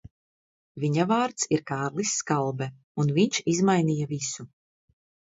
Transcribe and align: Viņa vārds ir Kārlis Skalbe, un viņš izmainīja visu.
Viņa 0.83 1.03
vārds 1.09 1.43
ir 1.57 1.59
Kārlis 1.71 2.13
Skalbe, 2.21 2.67
un 3.03 3.11
viņš 3.19 3.41
izmainīja 3.53 4.09
visu. 4.15 4.47